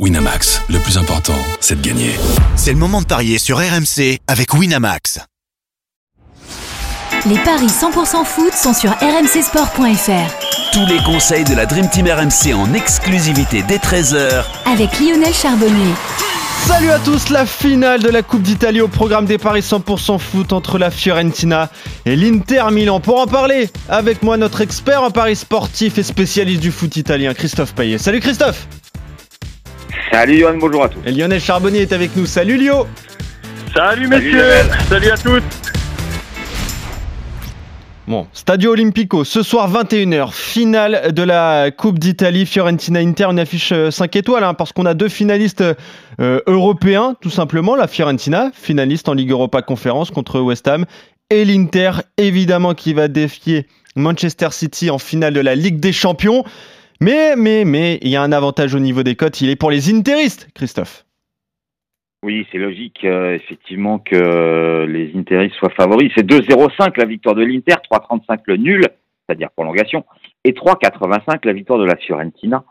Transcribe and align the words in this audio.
Winamax, 0.00 0.60
le 0.70 0.80
plus 0.80 0.98
important, 0.98 1.38
c'est 1.60 1.80
de 1.80 1.86
gagner. 1.86 2.10
C'est 2.56 2.72
le 2.72 2.78
moment 2.78 3.00
de 3.00 3.06
parier 3.06 3.38
sur 3.38 3.58
RMC 3.58 4.18
avec 4.26 4.52
Winamax. 4.52 5.20
Les 7.26 7.38
paris 7.38 7.68
100% 7.68 8.24
foot 8.24 8.52
sont 8.52 8.74
sur 8.74 8.90
rmcsport.fr. 8.90 10.72
Tous 10.72 10.86
les 10.86 11.00
conseils 11.04 11.44
de 11.44 11.54
la 11.54 11.66
Dream 11.66 11.88
Team 11.88 12.08
RMC 12.08 12.52
en 12.54 12.74
exclusivité 12.74 13.62
dès 13.68 13.76
13h 13.76 14.42
Avec 14.66 14.98
Lionel 14.98 15.32
Charbonnier. 15.32 15.94
Salut 16.66 16.90
à 16.90 16.98
tous, 16.98 17.28
la 17.30 17.46
finale 17.46 18.02
de 18.02 18.08
la 18.08 18.22
Coupe 18.22 18.42
d'Italie 18.42 18.80
au 18.80 18.88
programme 18.88 19.26
des 19.26 19.38
paris 19.38 19.60
100% 19.60 20.18
foot 20.18 20.52
entre 20.52 20.76
la 20.76 20.90
Fiorentina 20.90 21.70
et 22.04 22.16
l'Inter 22.16 22.64
Milan. 22.72 22.98
Pour 22.98 23.20
en 23.20 23.28
parler, 23.28 23.70
avec 23.88 24.24
moi 24.24 24.36
notre 24.38 24.60
expert 24.60 25.04
en 25.04 25.12
paris 25.12 25.36
sportif 25.36 25.98
et 25.98 26.02
spécialiste 26.02 26.62
du 26.62 26.72
foot 26.72 26.96
italien, 26.96 27.32
Christophe 27.32 27.74
Payet. 27.76 27.98
Salut 27.98 28.18
Christophe 28.18 28.66
Salut 30.12 30.36
Yohan, 30.36 30.58
bonjour 30.58 30.84
à 30.84 30.88
tous. 30.88 31.00
Et 31.06 31.12
Lionel 31.12 31.40
Charbonnier 31.40 31.82
est 31.82 31.92
avec 31.92 32.14
nous. 32.16 32.26
Salut 32.26 32.56
Lio. 32.56 32.86
Salut 33.74 34.06
messieurs. 34.06 34.50
Salut, 34.88 35.10
à 35.10 35.16
tous. 35.16 35.42
Bon, 38.06 38.26
Stadio 38.32 38.72
Olimpico, 38.72 39.24
ce 39.24 39.42
soir 39.42 39.70
21h, 39.72 40.30
finale 40.32 41.12
de 41.12 41.22
la 41.22 41.70
Coupe 41.70 41.98
d'Italie, 41.98 42.44
Fiorentina-Inter, 42.44 43.28
une 43.30 43.38
affiche 43.38 43.72
5 43.90 44.14
euh, 44.14 44.18
étoiles, 44.18 44.44
hein, 44.44 44.52
parce 44.52 44.72
qu'on 44.72 44.84
a 44.84 44.92
deux 44.92 45.08
finalistes 45.08 45.64
euh, 46.20 46.40
européens, 46.46 47.16
tout 47.22 47.30
simplement, 47.30 47.74
la 47.74 47.88
Fiorentina, 47.88 48.50
finaliste 48.52 49.08
en 49.08 49.14
Ligue 49.14 49.30
Europa 49.30 49.62
Conférence 49.62 50.10
contre 50.10 50.40
West 50.40 50.68
Ham, 50.68 50.84
et 51.30 51.46
l'Inter, 51.46 51.92
évidemment, 52.18 52.74
qui 52.74 52.92
va 52.92 53.08
défier 53.08 53.66
Manchester 53.96 54.48
City 54.50 54.90
en 54.90 54.98
finale 54.98 55.32
de 55.32 55.40
la 55.40 55.54
Ligue 55.54 55.80
des 55.80 55.92
Champions. 55.92 56.44
Mais, 57.04 57.36
mais, 57.36 57.66
mais, 57.66 57.98
il 58.00 58.08
y 58.08 58.16
a 58.16 58.22
un 58.22 58.32
avantage 58.32 58.74
au 58.74 58.78
niveau 58.78 59.02
des 59.02 59.14
cotes, 59.14 59.42
il 59.42 59.50
est 59.50 59.56
pour 59.56 59.70
les 59.70 59.94
interistes, 59.94 60.48
Christophe. 60.54 61.04
Oui, 62.24 62.46
c'est 62.50 62.56
logique, 62.56 63.04
euh, 63.04 63.34
effectivement, 63.34 63.98
que 63.98 64.86
les 64.88 65.12
interistes 65.14 65.56
soient 65.56 65.68
favoris. 65.68 66.10
C'est 66.16 66.24
2-0-5 66.24 66.96
la 66.96 67.04
victoire 67.04 67.34
de 67.34 67.44
l'Inter, 67.44 67.74
3-35 67.92 68.40
le 68.46 68.56
nul, 68.56 68.86
c'est-à-dire 69.28 69.50
prolongation, 69.50 70.06
et 70.44 70.52
3-85 70.52 71.40
la 71.44 71.52
victoire 71.52 71.78
de 71.78 71.84
la 71.84 71.96
Fiorentina, 71.96 72.64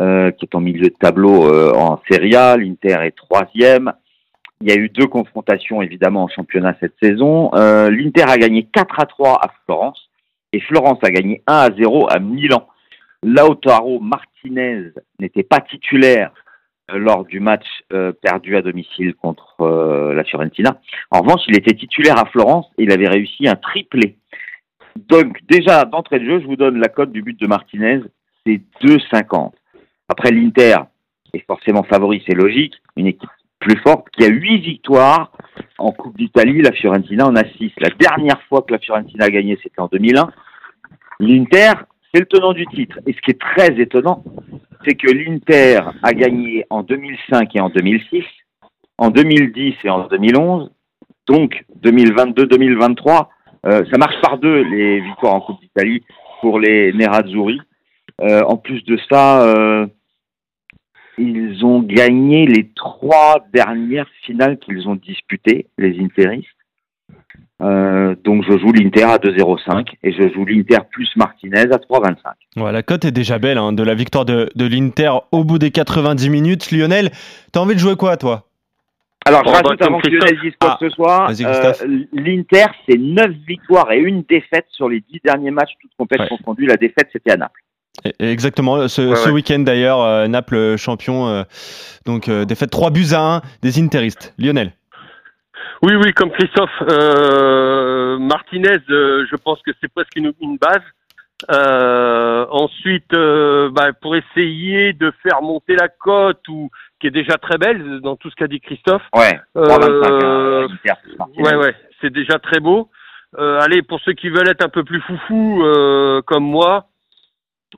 euh, 0.00 0.32
qui 0.32 0.46
est 0.46 0.56
en 0.56 0.60
milieu 0.60 0.88
de 0.88 0.96
tableau 0.98 1.46
euh, 1.46 1.72
en 1.72 2.00
Serie 2.10 2.34
A. 2.34 2.56
L'Inter 2.56 2.96
est 3.04 3.16
troisième. 3.16 3.92
Il 4.62 4.68
y 4.68 4.72
a 4.72 4.76
eu 4.76 4.88
deux 4.88 5.06
confrontations, 5.06 5.80
évidemment, 5.80 6.24
en 6.24 6.28
championnat 6.28 6.74
cette 6.80 6.96
saison. 7.00 7.52
L'Inter 7.54 8.24
a 8.26 8.36
gagné 8.36 8.64
4 8.64 9.06
3 9.06 9.38
à 9.44 9.52
Florence, 9.64 10.10
et 10.52 10.58
Florence 10.58 10.98
a 11.02 11.10
gagné 11.12 11.44
1 11.46 11.76
0 11.76 12.08
à 12.10 12.18
Milan. 12.18 12.66
Lautaro 13.22 14.00
Martinez 14.00 14.92
n'était 15.18 15.42
pas 15.42 15.60
titulaire 15.60 16.32
euh, 16.90 16.98
lors 16.98 17.24
du 17.24 17.40
match 17.40 17.66
euh, 17.92 18.12
perdu 18.12 18.56
à 18.56 18.62
domicile 18.62 19.14
contre 19.14 19.60
euh, 19.60 20.14
la 20.14 20.22
Fiorentina. 20.22 20.80
En 21.10 21.20
revanche, 21.20 21.42
il 21.48 21.56
était 21.56 21.74
titulaire 21.74 22.18
à 22.18 22.26
Florence 22.26 22.66
et 22.78 22.84
il 22.84 22.92
avait 22.92 23.08
réussi 23.08 23.48
un 23.48 23.56
triplé. 23.56 24.16
Donc 24.94 25.38
déjà, 25.48 25.84
d'entrée 25.84 26.20
de 26.20 26.26
jeu, 26.26 26.40
je 26.40 26.46
vous 26.46 26.56
donne 26.56 26.78
la 26.78 26.88
cote 26.88 27.10
du 27.10 27.22
but 27.22 27.38
de 27.40 27.46
Martinez, 27.46 28.02
c'est 28.46 28.60
2,50. 28.82 29.52
Après, 30.08 30.30
l'Inter 30.30 30.76
est 31.34 31.44
forcément 31.46 31.82
favori, 31.82 32.22
c'est 32.26 32.34
logique, 32.34 32.74
une 32.96 33.08
équipe 33.08 33.28
plus 33.58 33.78
forte 33.78 34.08
qui 34.10 34.24
a 34.24 34.28
8 34.28 34.58
victoires 34.58 35.32
en 35.78 35.90
Coupe 35.90 36.16
d'Italie, 36.16 36.62
la 36.62 36.72
Fiorentina 36.72 37.26
en 37.26 37.34
a 37.34 37.44
6. 37.44 37.72
La 37.78 37.90
dernière 37.90 38.40
fois 38.42 38.62
que 38.62 38.72
la 38.72 38.78
Fiorentina 38.78 39.24
a 39.24 39.30
gagné, 39.30 39.58
c'était 39.62 39.80
en 39.80 39.88
2001. 39.88 40.30
L'Inter 41.18 41.72
c'est 42.16 42.20
le 42.20 42.26
tenant 42.26 42.54
du 42.54 42.66
titre. 42.66 42.98
Et 43.06 43.12
ce 43.12 43.20
qui 43.20 43.32
est 43.32 43.40
très 43.40 43.78
étonnant, 43.78 44.24
c'est 44.86 44.94
que 44.94 45.08
l'Inter 45.08 45.80
a 46.02 46.14
gagné 46.14 46.64
en 46.70 46.82
2005 46.82 47.54
et 47.54 47.60
en 47.60 47.68
2006, 47.68 48.24
en 48.96 49.10
2010 49.10 49.74
et 49.84 49.90
en 49.90 50.06
2011, 50.06 50.70
donc 51.26 51.64
2022-2023, 51.82 53.26
euh, 53.66 53.84
ça 53.90 53.98
marche 53.98 54.18
par 54.22 54.38
deux 54.38 54.62
les 54.62 55.00
victoires 55.00 55.34
en 55.34 55.40
Coupe 55.42 55.60
d'Italie 55.60 56.02
pour 56.40 56.58
les 56.58 56.94
Nerazzurri. 56.94 57.60
Euh, 58.22 58.40
en 58.44 58.56
plus 58.56 58.82
de 58.84 58.98
ça, 59.10 59.42
euh, 59.42 59.86
ils 61.18 61.66
ont 61.66 61.80
gagné 61.80 62.46
les 62.46 62.70
trois 62.74 63.44
dernières 63.52 64.08
finales 64.22 64.58
qu'ils 64.58 64.88
ont 64.88 64.96
disputées, 64.96 65.66
les 65.76 66.00
Interistes. 66.00 66.48
Euh, 67.62 68.14
donc 68.22 68.44
je 68.46 68.58
joue 68.58 68.70
l'Inter 68.70 69.04
à 69.04 69.16
2,05 69.16 69.86
et 70.02 70.12
je 70.12 70.30
joue 70.34 70.44
l'Inter 70.44 70.78
plus 70.90 71.08
Martinez 71.16 71.60
à 71.60 71.78
3,25. 71.78 72.62
Ouais, 72.62 72.72
la 72.72 72.82
cote 72.82 73.06
est 73.06 73.12
déjà 73.12 73.38
belle 73.38 73.56
hein, 73.56 73.72
de 73.72 73.82
la 73.82 73.94
victoire 73.94 74.26
de, 74.26 74.50
de 74.54 74.66
l'Inter 74.66 75.10
au 75.32 75.42
bout 75.42 75.58
des 75.58 75.70
90 75.70 76.28
minutes. 76.28 76.70
Lionel, 76.70 77.10
t'as 77.52 77.60
envie 77.60 77.74
de 77.74 77.80
jouer 77.80 77.96
quoi 77.96 78.16
toi? 78.18 78.44
Alors, 79.24 79.42
je 79.44 79.50
rajoute 79.50 79.82
avant 79.82 80.00
que 80.00 80.08
Lionel 80.08 80.38
dise 80.40 80.52
quoi 80.60 80.76
que 80.78 80.88
ce 80.88 80.94
soit, 80.94 81.28
euh, 81.30 81.72
l'Inter, 82.12 82.66
c'est 82.88 82.98
9 82.98 83.30
victoires 83.48 83.90
et 83.90 83.98
une 83.98 84.22
défaite 84.28 84.66
sur 84.68 84.88
les 84.88 85.00
10 85.00 85.20
derniers 85.24 85.50
matchs, 85.50 85.72
toutes 85.80 85.90
compétitions 85.98 86.36
conduites. 86.44 86.68
La 86.68 86.76
défaite, 86.76 87.08
c'était 87.12 87.32
à 87.32 87.36
Naples. 87.36 87.62
Exactement, 88.20 88.86
ce, 88.88 89.14
ce 89.14 89.30
week-end 89.30 89.60
d'ailleurs, 89.60 90.02
euh, 90.02 90.28
Naples 90.28 90.76
champion, 90.76 91.44
donc 92.04 92.30
défaite 92.30 92.70
3 92.70 92.90
buts 92.90 93.14
à 93.14 93.36
1 93.36 93.42
des 93.62 93.80
Interistes. 93.82 94.34
Lionel 94.38 94.72
oui, 95.82 95.94
oui, 95.94 96.12
comme 96.12 96.30
Christophe 96.30 96.82
euh, 96.90 98.18
Martinez, 98.18 98.78
euh, 98.90 99.26
je 99.30 99.36
pense 99.36 99.60
que 99.62 99.72
c'est 99.80 99.92
presque 99.92 100.16
une, 100.16 100.32
une 100.40 100.56
base. 100.56 100.82
Euh, 101.50 102.46
ensuite, 102.50 103.12
euh, 103.12 103.68
bah, 103.70 103.92
pour 103.92 104.16
essayer 104.16 104.94
de 104.94 105.12
faire 105.22 105.42
monter 105.42 105.76
la 105.76 105.88
cote, 105.88 106.48
ou 106.48 106.70
qui 106.98 107.08
est 107.08 107.10
déjà 107.10 107.36
très 107.36 107.58
belle 107.58 108.00
dans 108.00 108.16
tout 108.16 108.30
ce 108.30 108.36
qu'a 108.36 108.48
dit 108.48 108.60
Christophe. 108.60 109.02
Ouais. 109.14 109.38
Euh, 109.56 110.66
ouais, 111.36 111.56
ouais, 111.56 111.74
c'est 112.00 112.12
déjà 112.12 112.38
très 112.38 112.60
beau. 112.60 112.88
allez, 113.36 113.82
pour 113.82 114.00
ceux 114.00 114.14
qui 114.14 114.30
veulent 114.30 114.48
être 114.48 114.64
un 114.64 114.70
peu 114.70 114.82
plus 114.82 115.02
foufou 115.02 115.62
comme 116.26 116.44
moi, 116.44 116.86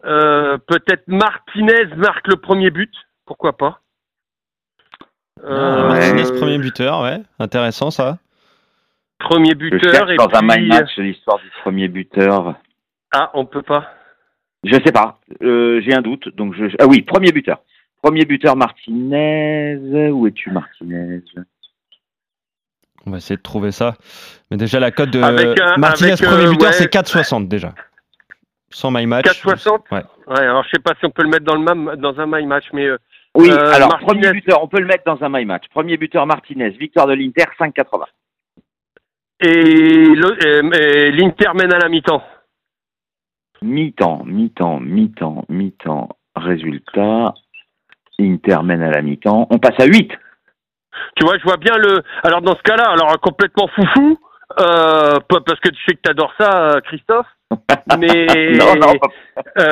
peut-être 0.03 1.09
Martinez 1.09 1.87
marque 1.97 2.29
le 2.29 2.37
premier 2.37 2.71
but, 2.71 2.93
pourquoi 3.27 3.57
pas. 3.57 3.81
Euh, 5.45 5.89
Martinez, 5.89 6.39
premier 6.39 6.59
buteur, 6.59 7.03
ouais. 7.03 7.21
Intéressant 7.39 7.91
ça. 7.91 8.19
Premier 9.19 9.55
buteur. 9.55 10.11
et 10.11 10.17
dans 10.17 10.29
un 10.33 10.43
my 10.43 10.69
match, 10.69 10.97
l'histoire 10.97 11.39
du 11.39 11.51
premier 11.63 11.89
buteur. 11.89 12.55
Ah, 13.13 13.31
on 13.35 13.47
peut 13.47 13.63
pas. 13.63 13.93
Je 14.65 14.75
sais 14.75 14.93
pas. 14.93 15.19
Euh, 15.43 15.81
j'ai 15.85 15.95
un 15.95 16.03
doute. 16.03 16.29
Donc 16.37 16.55
je... 16.55 16.67
Ah 16.79 16.87
oui, 16.87 17.03
premier 17.03 17.33
buteur. 17.33 17.61
Premier 18.03 18.25
buteur 18.25 18.57
Martinez. 18.57 20.11
Où 20.11 20.27
es-tu 20.27 20.51
Martinez? 20.51 21.23
On 23.07 23.11
va 23.11 23.17
essayer 23.19 23.37
de 23.37 23.43
trouver 23.43 23.73
ça. 23.73 23.95
Mais 24.51 24.57
déjà 24.57 24.79
la 24.79 24.91
cote 24.91 25.11
de 25.11 25.21
Martinez 25.79 26.15
premier 26.17 26.47
euh, 26.47 26.51
buteur, 26.51 26.75
c'est 26.75 26.93
4,60 26.93 27.49
déjà. 27.49 27.75
Sans 28.71 28.91
my 28.91 29.07
match. 29.07 29.27
4,60 29.27 29.81
ouais. 29.91 30.05
ouais. 30.27 30.39
Alors 30.39 30.63
je 30.65 30.71
sais 30.71 30.83
pas 30.83 30.95
si 30.99 31.07
on 31.07 31.11
peut 31.11 31.23
le 31.23 31.31
mettre 31.31 31.45
dans, 31.45 31.57
le 31.57 31.97
dans 31.97 32.21
un 32.21 32.27
my 32.27 32.45
match, 32.47 32.67
mais 32.73 32.89
oui, 33.39 33.51
euh, 33.51 33.73
alors 33.73 33.99
premier 34.01 34.31
buteur, 34.33 34.63
on 34.63 34.69
peut 34.69 34.81
le 34.81 34.87
mettre 34.87 35.05
dans 35.05 35.23
un 35.25 35.29
my 35.29 35.45
match. 35.45 35.65
Premier 35.71 35.97
buteur 35.97 36.27
Martinez, 36.27 36.71
victoire 36.71 37.07
de 37.07 37.15
l'Inter, 37.15 37.45
5,80. 37.59 38.05
Et 39.41 41.13
l'Inter 41.13 41.51
mène 41.55 41.73
à 41.73 41.79
la 41.79 41.89
mi-temps. 41.89 42.23
Mi-temps, 43.63 44.25
mi-temps, 44.25 44.81
mi-temps, 44.81 45.45
mi-temps. 45.49 46.09
Résultat, 46.35 47.35
Inter 48.19 48.59
mène 48.65 48.83
à 48.83 48.91
la 48.91 49.03
mi-temps. 49.03 49.47
On 49.51 49.59
passe 49.59 49.79
à 49.79 49.87
8. 49.87 50.11
Tu 51.17 51.25
vois, 51.25 51.39
je 51.39 51.45
vois 51.45 51.57
bien 51.59 51.77
le. 51.77 52.03
Alors 52.25 52.43
dans 52.43 52.57
ce 52.57 52.63
cas-là, 52.63 52.91
alors 52.91 53.21
complètement 53.21 53.69
foufou, 53.69 54.19
euh, 54.59 55.19
parce 55.29 55.61
que 55.61 55.69
tu 55.69 55.81
sais 55.87 55.95
que 55.95 56.01
tu 56.03 56.11
adores 56.11 56.35
ça, 56.39 56.81
Christophe. 56.85 57.27
Mais 57.99 58.27
euh, 58.29 58.53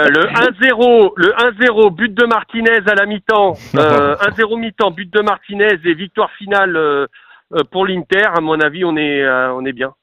le 0.09 0.27
1-0, 0.27 1.13
le 1.17 1.33
1-0, 1.33 1.95
but 1.95 2.15
de 2.15 2.25
Martinez 2.25 2.81
à 2.87 2.95
la 2.95 3.07
mi-temps, 3.07 3.55
euh, 3.75 4.17
1-0 4.17 4.59
mi-temps, 4.59 4.91
but 4.91 5.13
de 5.13 5.21
Martinez 5.21 5.79
et 5.85 5.95
victoire 5.95 6.31
finale 6.33 6.77
euh, 6.77 7.07
euh, 7.53 7.65
pour 7.65 7.87
l'Inter. 7.87 8.25
À 8.35 8.41
mon 8.41 8.59
avis, 8.61 8.85
on 8.85 8.97
est, 8.97 9.23
euh, 9.23 9.53
on 9.53 9.65
est 9.65 9.73
bien. 9.73 9.95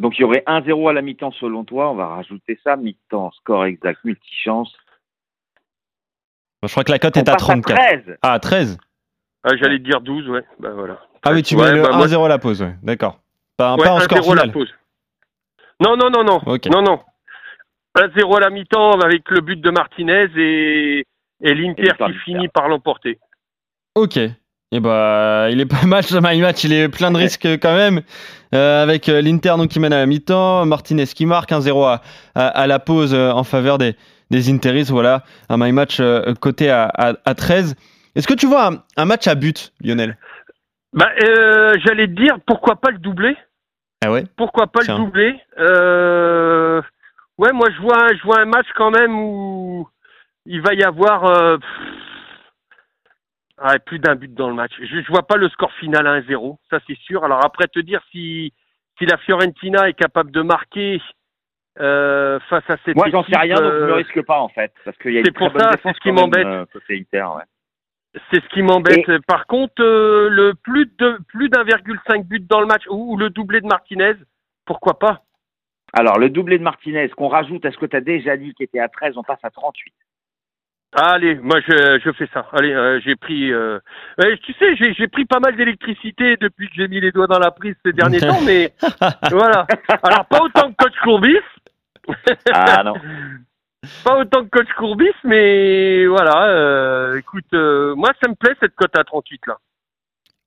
Donc 0.00 0.18
il 0.18 0.22
y 0.22 0.24
aurait 0.24 0.42
1-0 0.46 0.90
à 0.90 0.92
la 0.92 1.02
mi-temps 1.02 1.32
selon 1.32 1.64
toi. 1.64 1.90
On 1.90 1.94
va 1.94 2.08
rajouter 2.08 2.58
ça 2.64 2.76
mi-temps, 2.76 3.30
score 3.32 3.66
exact, 3.66 4.00
multichance. 4.04 4.74
je 6.62 6.68
crois 6.70 6.84
que 6.84 6.92
la 6.92 6.98
cote 6.98 7.16
est 7.16 7.28
à 7.28 7.36
34. 7.36 7.78
À 7.78 7.86
13. 7.86 8.18
Ah, 8.22 8.38
13. 8.38 8.78
Ah, 9.44 9.56
J'allais 9.56 9.78
dire 9.78 10.00
12, 10.00 10.28
ouais. 10.28 10.44
Bah, 10.58 10.70
voilà. 10.74 10.98
Ah 11.22 11.32
oui, 11.32 11.42
tu 11.42 11.56
mets 11.56 11.72
le 11.72 11.82
1-0 11.82 12.18
bah, 12.18 12.24
à 12.24 12.28
la 12.28 12.38
pause, 12.38 12.62
ouais. 12.62 12.74
d'accord. 12.82 13.20
Pas, 13.56 13.76
pas 13.76 13.92
en 13.92 14.00
score 14.00 14.24
final. 14.24 14.46
La 14.46 14.52
pause. 14.52 14.74
Non, 15.80 15.96
non, 15.96 16.10
non, 16.10 16.24
non. 16.24 16.40
Non, 16.70 16.82
non. 16.82 17.00
1-0 17.96 18.36
à 18.36 18.40
la 18.40 18.50
mi-temps 18.50 19.00
avec 19.00 19.28
le 19.30 19.40
but 19.40 19.60
de 19.60 19.70
Martinez 19.70 20.28
et, 20.36 21.04
et 21.42 21.54
l'Inter 21.54 21.92
qui 22.06 22.12
finit 22.24 22.48
par 22.48 22.68
l'emporter. 22.68 23.18
Ok. 23.94 24.18
Et 24.72 24.76
eh 24.76 24.80
bah, 24.80 25.48
il 25.50 25.60
est 25.60 25.66
pas 25.66 25.84
mal 25.84 26.04
ce 26.04 26.16
match, 26.16 26.62
il 26.62 26.72
est 26.72 26.88
plein 26.88 27.10
de 27.10 27.16
risques 27.16 27.44
quand 27.60 27.74
même. 27.74 28.02
Euh, 28.54 28.84
avec 28.84 29.08
euh, 29.08 29.20
l'Inter 29.20 29.54
donc 29.56 29.68
qui 29.68 29.80
mène 29.80 29.92
à 29.92 29.98
la 29.98 30.06
mi-temps, 30.06 30.64
Martinez 30.64 31.06
qui 31.06 31.26
marque 31.26 31.50
1-0 31.50 31.84
à, 31.84 32.00
à, 32.36 32.66
la 32.68 32.78
pause 32.78 33.12
euh, 33.12 33.32
en 33.32 33.42
faveur 33.42 33.78
des, 33.78 33.96
des 34.30 34.48
Interis. 34.48 34.86
Voilà, 34.90 35.24
un 35.48 35.56
my 35.56 35.72
match 35.72 36.00
coté 36.40 36.70
à, 36.70 36.88
à, 36.94 37.34
13. 37.34 37.74
Est-ce 38.14 38.28
que 38.28 38.34
tu 38.34 38.46
vois 38.46 38.70
un, 38.96 39.04
match 39.04 39.26
à 39.26 39.34
but, 39.34 39.72
Lionel? 39.82 40.16
Bah, 40.92 41.10
euh, 41.20 41.74
J'allais 41.84 42.06
te 42.06 42.12
dire, 42.12 42.38
pourquoi 42.46 42.76
pas 42.76 42.90
le 42.92 42.98
doubler? 42.98 43.36
Ah 44.02 44.10
ouais? 44.10 44.24
Pourquoi 44.36 44.66
pas 44.66 44.80
le 44.80 44.96
doubler? 44.96 45.38
Euh... 45.58 46.80
Ouais, 47.38 47.52
moi 47.52 47.68
je 47.74 47.80
vois, 47.80 48.14
je 48.14 48.22
vois 48.22 48.40
un 48.40 48.46
match 48.46 48.66
quand 48.76 48.90
même 48.90 49.18
où 49.18 49.88
il 50.46 50.60
va 50.60 50.74
y 50.74 50.82
avoir 50.82 51.24
euh, 51.24 51.56
plus 53.86 53.98
d'un 53.98 54.14
but 54.14 54.32
dans 54.34 54.48
le 54.48 54.54
match. 54.54 54.72
Je, 54.78 54.96
ne 54.96 55.06
vois 55.06 55.26
pas 55.26 55.36
le 55.36 55.48
score 55.48 55.72
final 55.74 56.06
à 56.06 56.20
1-0, 56.20 56.56
ça 56.70 56.80
c'est 56.86 56.98
sûr. 56.98 57.24
Alors 57.24 57.44
après 57.44 57.66
te 57.68 57.80
dire 57.80 58.02
si 58.10 58.52
si 58.98 59.06
la 59.06 59.16
Fiorentina 59.18 59.88
est 59.88 59.94
capable 59.94 60.30
de 60.30 60.42
marquer 60.42 61.00
euh, 61.78 62.38
face 62.48 62.68
à 62.68 62.76
cette 62.84 62.96
Moi 62.96 63.08
j'en 63.10 63.24
sais 63.24 63.38
rien, 63.38 63.54
donc 63.54 63.72
je 63.72 63.84
ne 63.84 63.92
risque 63.92 64.22
pas 64.22 64.40
en 64.40 64.48
fait, 64.48 64.72
parce 64.84 64.96
qu'il 64.98 65.12
y 65.12 65.18
a 65.18 65.22
C'est 65.24 65.32
pour 65.32 65.50
ça, 65.58 65.72
c'est 65.82 65.94
ce 65.94 66.00
qui 66.00 66.12
m'embête. 66.12 66.46
ouais. 66.46 67.44
C'est 68.30 68.42
ce 68.42 68.48
qui 68.48 68.62
m'embête. 68.62 69.06
Par 69.26 69.46
contre, 69.46 69.82
le 69.82 70.52
plus 70.54 70.86
de 70.98 71.18
plus 71.28 71.48
d'un 71.48 71.62
virgule 71.62 72.00
cinq 72.08 72.26
but 72.26 72.44
dans 72.46 72.60
le 72.60 72.66
match 72.66 72.82
ou 72.88 73.16
le 73.16 73.30
doublé 73.30 73.60
de 73.60 73.66
Martinez, 73.66 74.14
pourquoi 74.64 74.98
pas? 74.98 75.22
Alors, 75.92 76.18
le 76.18 76.30
doublé 76.30 76.58
de 76.58 76.62
Martinez, 76.62 77.08
qu'on 77.10 77.28
rajoute 77.28 77.64
à 77.64 77.72
ce 77.72 77.76
que 77.76 77.86
tu 77.86 77.96
as 77.96 78.00
déjà 78.00 78.36
dit 78.36 78.54
qui 78.54 78.62
était 78.62 78.78
à 78.78 78.88
13, 78.88 79.16
on 79.16 79.22
passe 79.22 79.40
à 79.42 79.50
38. 79.50 79.92
Allez, 80.92 81.36
moi 81.36 81.60
je, 81.60 82.00
je 82.04 82.12
fais 82.12 82.28
ça. 82.34 82.46
Allez, 82.52 82.72
euh, 82.72 83.00
j'ai 83.04 83.14
pris. 83.14 83.52
Euh... 83.52 83.78
tu 84.42 84.52
sais, 84.54 84.74
j'ai 84.76 85.06
pris 85.06 85.24
pas 85.24 85.38
mal 85.38 85.54
d'électricité 85.54 86.36
depuis 86.36 86.68
que 86.68 86.74
j'ai 86.74 86.88
mis 86.88 87.00
les 87.00 87.12
doigts 87.12 87.28
dans 87.28 87.38
la 87.38 87.52
prise 87.52 87.76
ces 87.84 87.92
derniers 87.92 88.18
temps, 88.20 88.40
mais 88.44 88.72
voilà. 89.30 89.66
Alors 90.02 90.26
pas 90.26 90.42
autant 90.42 90.72
que 90.72 90.84
coach 90.84 90.94
Courbis. 91.04 91.38
ah 92.52 92.82
non. 92.82 92.94
Pas 94.04 94.18
autant 94.18 94.44
que 94.44 94.50
coach 94.50 94.68
Courbis, 94.76 95.14
mais 95.24 96.06
voilà. 96.06 96.48
Euh, 96.48 97.18
écoute, 97.18 97.46
euh, 97.54 97.94
moi 97.94 98.10
ça 98.22 98.28
me 98.28 98.34
plaît 98.34 98.54
cette 98.60 98.74
cote 98.74 98.96
à 98.96 99.04
38 99.04 99.46
là. 99.46 99.56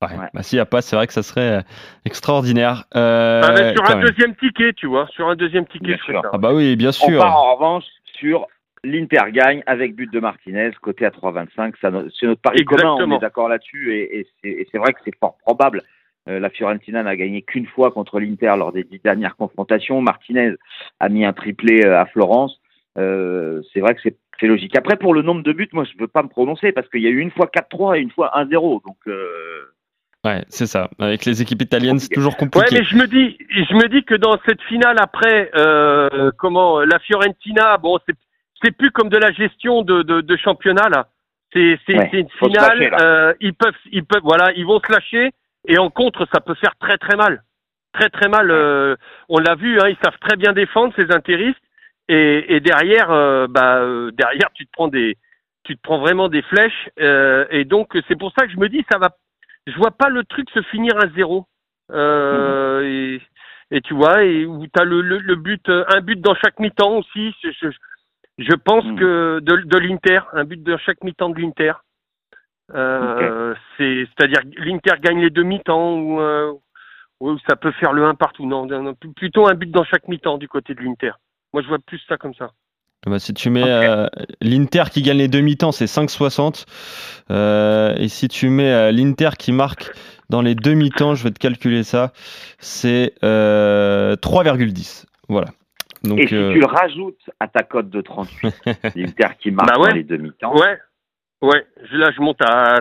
Ouais. 0.02 0.28
Bah, 0.32 0.42
s'il 0.42 0.56
n'y 0.56 0.60
a 0.60 0.66
pas, 0.66 0.82
c'est 0.82 0.96
vrai 0.96 1.06
que 1.06 1.12
ça 1.12 1.22
serait 1.22 1.58
euh, 1.58 1.62
extraordinaire. 2.04 2.84
Euh, 2.94 3.42
ah, 3.44 3.52
bah, 3.52 3.72
sur 3.72 3.90
un 3.90 4.00
deuxième 4.00 4.34
ticket, 4.36 4.72
tu 4.74 4.86
vois. 4.86 5.06
Sur 5.08 5.28
un 5.28 5.36
deuxième 5.36 5.66
ticket. 5.66 5.96
Ah 6.32 6.38
bah 6.38 6.52
oui, 6.52 6.76
bien 6.76 6.92
sûr. 6.92 7.18
On 7.18 7.22
part 7.22 7.36
en 7.36 7.54
revanche 7.54 7.84
sur 8.18 8.46
l'Inter 8.84 9.32
gagne 9.32 9.62
avec 9.66 9.94
but 9.94 10.12
de 10.12 10.20
Martinez, 10.20 10.70
côté 10.80 11.06
à 11.06 11.10
3,25. 11.10 11.74
C'est 12.18 12.26
notre 12.26 12.40
pari 12.40 12.64
commun, 12.64 12.96
on 13.00 13.16
est 13.16 13.18
d'accord 13.18 13.48
là-dessus. 13.48 13.94
Et, 13.94 14.26
c'est 14.42 14.78
vrai 14.78 14.92
que 14.92 15.00
c'est 15.04 15.16
fort 15.18 15.36
probable. 15.38 15.82
Euh, 16.28 16.38
la 16.38 16.48
Fiorentina 16.48 17.02
n'a 17.02 17.16
gagné 17.16 17.42
qu'une 17.42 17.66
fois 17.66 17.90
contre 17.90 18.18
l'Inter 18.18 18.54
lors 18.56 18.72
des 18.72 18.84
dix 18.84 19.00
dernières 19.02 19.36
confrontations. 19.36 20.00
Martinez 20.00 20.54
a 21.00 21.08
mis 21.08 21.24
un 21.24 21.32
triplé 21.32 21.84
à 21.84 22.06
Florence. 22.06 22.60
C'est 22.96 23.80
vrai 23.80 23.94
que 23.94 24.00
c'est 24.02 24.46
logique. 24.46 24.76
Après, 24.76 24.96
pour 24.96 25.14
le 25.14 25.22
nombre 25.22 25.42
de 25.42 25.52
buts, 25.52 25.68
moi, 25.72 25.84
je 25.84 25.94
ne 25.96 26.00
veux 26.00 26.08
pas 26.08 26.22
me 26.22 26.28
prononcer 26.28 26.72
parce 26.72 26.88
qu'il 26.88 27.02
y 27.02 27.06
a 27.06 27.10
eu 27.10 27.20
une 27.20 27.30
fois 27.30 27.46
4-3 27.46 27.96
et 27.98 28.00
une 28.00 28.10
fois 28.10 28.32
1-0. 28.36 28.82
Donc, 28.84 28.96
Ouais, 30.24 30.42
c'est 30.48 30.66
ça. 30.66 30.88
Avec 30.98 31.26
les 31.26 31.42
équipes 31.42 31.60
italiennes, 31.60 31.98
c'est 31.98 32.08
toujours 32.08 32.36
compliqué. 32.38 32.74
Ouais, 32.74 32.80
mais 32.80 32.84
je 32.84 32.96
me 32.96 33.06
dis, 33.06 33.36
je 33.50 33.74
me 33.74 33.88
dis 33.88 34.04
que 34.04 34.14
dans 34.14 34.38
cette 34.46 34.62
finale 34.62 34.96
après, 34.98 35.50
euh, 35.54 36.30
comment 36.38 36.80
la 36.80 36.98
Fiorentina, 37.00 37.76
bon, 37.76 37.98
c'est 38.08 38.16
c'est 38.62 38.70
plus 38.70 38.90
comme 38.90 39.10
de 39.10 39.18
la 39.18 39.32
gestion 39.32 39.82
de 39.82 40.02
de, 40.02 40.22
de 40.22 40.36
championnat 40.38 40.88
là. 40.88 41.08
C'est 41.52 41.78
c'est 41.86 41.92
une 41.92 42.28
finale. 42.38 42.94
euh, 43.00 43.34
ils 43.40 43.52
peuvent 43.52 43.74
ils 43.92 44.04
peuvent 44.04 44.22
voilà, 44.24 44.52
ils 44.56 44.64
vont 44.64 44.80
se 44.80 44.90
lâcher 44.90 45.30
et 45.68 45.76
en 45.78 45.90
contre, 45.90 46.26
ça 46.32 46.40
peut 46.40 46.54
faire 46.54 46.74
très 46.80 46.96
très 46.96 47.16
mal, 47.16 47.42
très 47.92 48.08
très 48.08 48.28
mal. 48.28 48.50
Euh, 48.50 48.96
on 49.28 49.38
l'a 49.38 49.56
vu, 49.56 49.78
hein, 49.78 49.88
ils 49.88 49.98
savent 50.02 50.18
très 50.20 50.36
bien 50.36 50.54
défendre 50.54 50.94
ces 50.96 51.12
intéristes 51.12 51.58
et, 52.08 52.56
et 52.56 52.60
derrière, 52.60 53.10
euh, 53.10 53.46
bah 53.48 53.78
euh, 53.78 54.10
derrière, 54.12 54.50
tu 54.54 54.66
te 54.66 54.70
prends 54.72 54.88
des 54.88 55.16
tu 55.64 55.76
te 55.76 55.82
prends 55.82 55.98
vraiment 55.98 56.28
des 56.28 56.42
flèches 56.42 56.90
et 56.98 57.64
donc 57.64 57.96
c'est 58.06 58.18
pour 58.18 58.32
ça 58.36 58.46
que 58.46 58.52
je 58.52 58.58
me 58.58 58.68
dis 58.68 58.84
ça 58.90 58.98
va 58.98 59.08
je 59.66 59.76
vois 59.76 59.92
pas 59.92 60.08
le 60.08 60.24
truc 60.24 60.48
se 60.50 60.62
finir 60.62 60.96
à 60.96 61.08
zéro. 61.16 61.46
Euh, 61.90 62.82
et, 62.82 63.20
et, 63.70 63.80
tu 63.80 63.94
vois, 63.94 64.24
et 64.24 64.44
où 64.44 64.66
tu 64.66 64.80
as 64.80 64.84
le, 64.84 65.00
le, 65.00 65.36
but, 65.36 65.68
un 65.68 66.00
but 66.00 66.20
dans 66.20 66.34
chaque 66.34 66.58
mi-temps 66.58 66.98
aussi. 66.98 67.34
Je, 67.42 67.68
je, 68.38 68.54
pense 68.54 68.84
hmm. 68.84 68.96
que 68.96 69.40
de, 69.40 69.56
de 69.56 69.78
l'Inter, 69.78 70.20
un 70.32 70.44
but 70.44 70.62
dans 70.62 70.78
chaque 70.78 71.02
mi-temps 71.02 71.30
de 71.30 71.40
l'Inter. 71.40 71.72
Euh, 72.74 73.54
c'est, 73.76 74.06
c'est-à-dire 74.06 74.40
l'Inter 74.56 74.94
gagne 75.00 75.20
les 75.20 75.30
deux 75.30 75.42
mi-temps 75.42 75.98
ou, 75.98 76.20
euh, 76.20 76.52
ou 77.20 77.38
ça 77.46 77.56
peut 77.56 77.72
faire 77.72 77.92
le 77.92 78.04
1 78.04 78.14
partout. 78.14 78.46
Non, 78.46 78.66
non, 78.66 78.94
plutôt 78.94 79.48
un 79.48 79.54
but 79.54 79.70
dans 79.70 79.84
chaque 79.84 80.08
mi-temps 80.08 80.38
du 80.38 80.48
côté 80.48 80.74
de 80.74 80.80
l'Inter. 80.80 81.12
Moi, 81.54 81.62
je 81.62 81.68
vois 81.68 81.78
plus 81.78 82.00
ça 82.08 82.16
comme 82.16 82.34
ça. 82.34 82.50
Bah, 83.06 83.20
si 83.20 83.32
tu 83.32 83.48
mets 83.48 83.62
euh, 83.64 84.08
l'Inter 84.40 84.82
qui 84.90 85.02
gagne 85.02 85.18
les 85.18 85.28
demi-temps, 85.28 85.70
c'est 85.70 85.84
5,60. 85.84 86.66
Euh, 87.30 87.94
et 87.96 88.08
si 88.08 88.26
tu 88.26 88.48
mets 88.48 88.72
euh, 88.72 88.90
l'Inter 88.90 89.30
qui 89.38 89.52
marque 89.52 89.92
dans 90.30 90.42
les 90.42 90.56
demi-temps, 90.56 91.14
je 91.14 91.22
vais 91.22 91.30
te 91.30 91.38
calculer 91.38 91.84
ça, 91.84 92.12
c'est 92.58 93.14
3,10. 93.22 95.04
Voilà. 95.28 95.46
Donc, 96.02 96.18
et 96.18 96.22
si 96.22 96.30
tu 96.30 96.58
le 96.58 96.66
rajoutes 96.66 97.30
à 97.38 97.46
ta 97.46 97.62
cote 97.62 97.88
de 97.88 98.00
38, 98.00 98.52
l'Inter 98.96 99.28
qui 99.38 99.52
marque 99.52 99.68
bah 99.68 99.76
dans 99.76 99.94
les 99.94 100.02
demi-temps. 100.02 100.56
Ouais. 100.56 100.76
Ouais, 101.40 101.64
là 101.92 102.10
je 102.10 102.20
monte 102.20 102.40
à. 102.42 102.80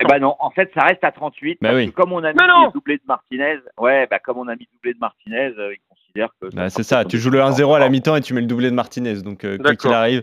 eh 0.00 0.04
ben 0.06 0.18
non, 0.18 0.34
en 0.40 0.50
fait 0.50 0.72
ça 0.74 0.84
reste 0.84 1.04
à 1.04 1.12
38. 1.12 1.58
Bah 1.60 1.70
parce 1.70 1.84
que 1.84 1.90
comme 1.90 2.12
on 2.12 2.24
a 2.24 2.32
mis 2.32 2.38
le 2.38 2.72
doublé 2.72 2.96
de 2.96 3.02
Martinez, 3.06 3.58
ouais, 3.78 4.08
bah 4.10 4.18
comme 4.18 4.38
on 4.38 4.48
a 4.48 4.56
mis 4.56 4.66
doublé 4.72 4.94
de 4.94 4.98
Martinez, 4.98 5.52
bah, 6.54 6.70
c'est 6.70 6.82
ça, 6.82 7.04
tu 7.04 7.18
joues 7.18 7.30
le 7.30 7.40
1-0 7.40 7.74
à 7.74 7.78
la 7.78 7.88
mi-temps 7.88 8.16
et 8.16 8.20
tu 8.20 8.34
mets 8.34 8.40
le 8.40 8.46
doublé 8.46 8.70
de 8.70 8.74
Martinez. 8.74 9.14
Donc, 9.22 9.44
euh, 9.44 9.58
quoi 9.58 9.74
qu'il 9.74 9.92
arrive, 9.92 10.22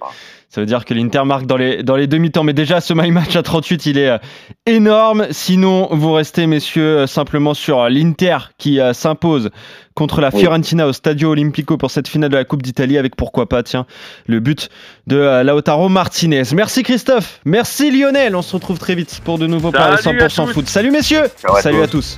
ça 0.50 0.62
veut 0.62 0.68
dire 0.68 0.86
que 0.86 0.94
l'Inter 0.94 1.24
marque 1.26 1.46
dans 1.46 1.58
les, 1.58 1.84
dans 1.84 1.96
les 1.96 2.08
demi-temps. 2.08 2.44
Mais 2.44 2.54
déjà, 2.54 2.82
ce 2.82 2.94
my 2.94 3.12
match 3.12 3.36
à 3.36 3.44
38, 3.44 3.86
il 3.86 3.98
est 3.98 4.10
euh, 4.10 4.18
énorme. 4.66 5.28
Sinon, 5.32 5.90
vous 5.92 6.14
restez, 6.14 6.48
messieurs, 6.48 7.00
euh, 7.00 7.08
simplement 7.08 7.54
sur 7.54 7.90
l'Inter 7.90 8.38
qui 8.58 8.80
s'impose 8.94 9.50
contre 9.94 10.22
la 10.22 10.32
Fiorentina 10.32 10.88
au 10.88 10.94
Stadio 10.94 11.32
Olimpico 11.32 11.78
pour 11.78 11.92
cette 11.92 12.08
finale 12.08 12.32
de 12.32 12.38
la 12.38 12.46
Coupe 12.46 12.64
d'Italie 12.64 12.98
avec 12.98 13.16
pourquoi 13.16 13.48
pas, 13.48 13.62
tiens, 13.62 13.86
le 14.26 14.40
but 14.40 14.70
de 15.06 15.42
Lautaro 15.44 15.90
Martinez. 15.90 16.44
Merci 16.54 16.82
Christophe, 16.82 17.40
merci 17.46 17.92
Lionel. 17.92 18.36
On 18.36 18.42
se 18.42 18.56
retrouve 18.56 18.80
très 18.80 18.96
vite 18.96 19.22
pour 19.24 19.38
de 19.38 19.46
nouveaux 19.46 19.72
paris 19.72 19.98
100% 19.98 20.48
foot. 20.52 20.68
Salut 20.68 20.92
messieurs, 20.92 21.26
salut 21.62 21.82
à 21.82 21.88
tous. 21.88 22.18